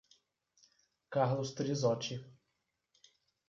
[1.11, 2.17] Carlos Trizoti